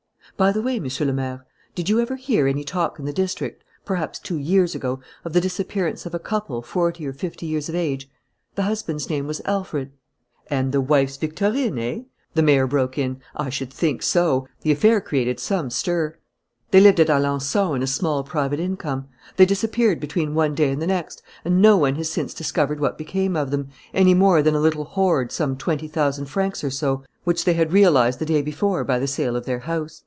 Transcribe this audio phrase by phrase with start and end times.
[0.37, 1.45] "By the way, Monsieur le Maire,
[1.75, 5.41] did you ever hear any talk in the district, perhaps two years ago, of the
[5.41, 8.09] disappearance of a couple forty or fifty years of age?
[8.55, 9.91] The husband's name was Alfred"
[10.49, 12.03] "And the wife's Victorine, eh?"
[12.33, 13.21] the mayor broke in.
[13.35, 14.47] "I should think so!
[14.61, 16.17] The affair created some stir.
[16.71, 20.81] They lived at Alençon on a small, private income; they disappeared between one day and
[20.81, 24.55] the next; and no one has since discovered what became of them, any more than
[24.55, 28.41] a little hoard, some twenty thousand francs or so, which they had realized the day
[28.41, 29.99] before by the sale of their house.